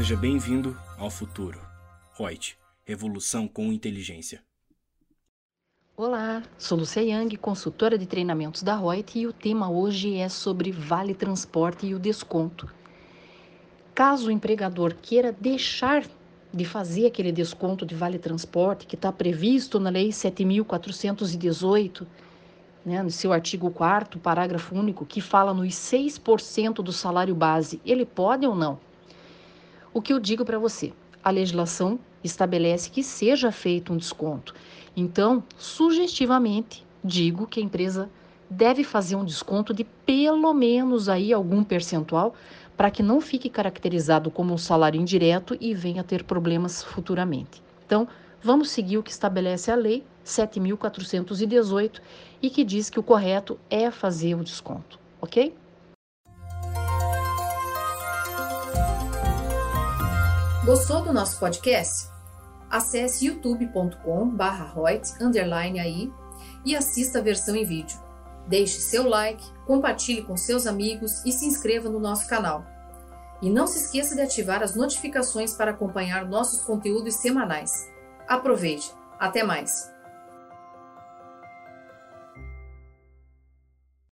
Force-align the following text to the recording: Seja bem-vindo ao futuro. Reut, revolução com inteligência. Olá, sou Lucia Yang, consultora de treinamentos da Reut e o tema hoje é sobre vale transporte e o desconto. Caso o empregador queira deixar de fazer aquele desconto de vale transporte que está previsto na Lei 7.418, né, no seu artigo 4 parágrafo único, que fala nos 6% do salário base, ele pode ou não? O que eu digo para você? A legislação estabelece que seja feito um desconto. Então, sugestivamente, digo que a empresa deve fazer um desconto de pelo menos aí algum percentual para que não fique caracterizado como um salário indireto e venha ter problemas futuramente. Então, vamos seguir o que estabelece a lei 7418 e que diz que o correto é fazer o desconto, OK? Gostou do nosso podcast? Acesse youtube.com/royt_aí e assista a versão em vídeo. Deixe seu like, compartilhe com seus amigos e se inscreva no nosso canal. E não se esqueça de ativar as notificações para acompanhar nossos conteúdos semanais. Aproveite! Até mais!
Seja 0.00 0.16
bem-vindo 0.16 0.74
ao 0.96 1.10
futuro. 1.10 1.60
Reut, 2.18 2.56
revolução 2.86 3.46
com 3.46 3.70
inteligência. 3.70 4.42
Olá, 5.94 6.42
sou 6.56 6.78
Lucia 6.78 7.02
Yang, 7.02 7.36
consultora 7.36 7.98
de 7.98 8.06
treinamentos 8.06 8.62
da 8.62 8.74
Reut 8.74 9.18
e 9.18 9.26
o 9.26 9.32
tema 9.34 9.70
hoje 9.70 10.16
é 10.16 10.26
sobre 10.30 10.72
vale 10.72 11.12
transporte 11.12 11.84
e 11.84 11.94
o 11.94 11.98
desconto. 11.98 12.66
Caso 13.94 14.28
o 14.28 14.30
empregador 14.30 14.94
queira 14.94 15.36
deixar 15.38 16.06
de 16.50 16.64
fazer 16.64 17.04
aquele 17.04 17.30
desconto 17.30 17.84
de 17.84 17.94
vale 17.94 18.18
transporte 18.18 18.86
que 18.86 18.94
está 18.94 19.12
previsto 19.12 19.78
na 19.78 19.90
Lei 19.90 20.08
7.418, 20.08 22.06
né, 22.86 23.02
no 23.02 23.10
seu 23.10 23.34
artigo 23.34 23.70
4 23.70 24.18
parágrafo 24.18 24.74
único, 24.74 25.04
que 25.04 25.20
fala 25.20 25.52
nos 25.52 25.74
6% 25.74 26.76
do 26.76 26.90
salário 26.90 27.34
base, 27.34 27.82
ele 27.84 28.06
pode 28.06 28.46
ou 28.46 28.54
não? 28.54 28.80
O 29.92 30.00
que 30.00 30.12
eu 30.12 30.20
digo 30.20 30.44
para 30.44 30.56
você? 30.56 30.92
A 31.22 31.30
legislação 31.30 31.98
estabelece 32.22 32.88
que 32.90 33.02
seja 33.02 33.50
feito 33.50 33.92
um 33.92 33.96
desconto. 33.96 34.54
Então, 34.96 35.42
sugestivamente, 35.58 36.86
digo 37.02 37.44
que 37.44 37.58
a 37.58 37.62
empresa 37.62 38.08
deve 38.48 38.84
fazer 38.84 39.16
um 39.16 39.24
desconto 39.24 39.74
de 39.74 39.82
pelo 39.82 40.54
menos 40.54 41.08
aí 41.08 41.32
algum 41.32 41.64
percentual 41.64 42.34
para 42.76 42.88
que 42.88 43.02
não 43.02 43.20
fique 43.20 43.50
caracterizado 43.50 44.30
como 44.30 44.54
um 44.54 44.58
salário 44.58 45.00
indireto 45.00 45.56
e 45.60 45.74
venha 45.74 46.04
ter 46.04 46.22
problemas 46.22 46.84
futuramente. 46.84 47.60
Então, 47.84 48.06
vamos 48.40 48.70
seguir 48.70 48.96
o 48.96 49.02
que 49.02 49.10
estabelece 49.10 49.72
a 49.72 49.74
lei 49.74 50.04
7418 50.22 52.00
e 52.40 52.48
que 52.48 52.62
diz 52.62 52.88
que 52.88 53.00
o 53.00 53.02
correto 53.02 53.58
é 53.68 53.90
fazer 53.90 54.36
o 54.36 54.44
desconto, 54.44 55.00
OK? 55.20 55.52
Gostou 60.64 61.02
do 61.02 61.10
nosso 61.10 61.40
podcast? 61.40 62.10
Acesse 62.68 63.26
youtube.com/royt_aí 63.26 66.12
e 66.66 66.76
assista 66.76 67.18
a 67.18 67.22
versão 67.22 67.56
em 67.56 67.64
vídeo. 67.64 67.98
Deixe 68.46 68.78
seu 68.78 69.08
like, 69.08 69.42
compartilhe 69.66 70.22
com 70.22 70.36
seus 70.36 70.66
amigos 70.66 71.24
e 71.24 71.32
se 71.32 71.46
inscreva 71.46 71.88
no 71.88 71.98
nosso 71.98 72.28
canal. 72.28 72.62
E 73.40 73.48
não 73.48 73.66
se 73.66 73.78
esqueça 73.78 74.14
de 74.14 74.20
ativar 74.20 74.62
as 74.62 74.76
notificações 74.76 75.54
para 75.54 75.70
acompanhar 75.70 76.28
nossos 76.28 76.60
conteúdos 76.60 77.14
semanais. 77.14 77.88
Aproveite! 78.28 78.92
Até 79.18 79.42
mais! 79.42 79.90